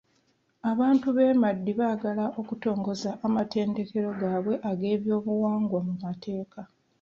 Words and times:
Abantu 0.71 1.07
b'e 1.15 1.27
Madi 1.41 1.71
baagala 1.79 2.25
okutongoza 2.39 3.11
amatendekero 3.25 4.09
gaabwe 4.21 4.55
ag'ebyobuwangwa 4.69 5.79
mu 5.87 5.93
mateeka. 6.05 6.59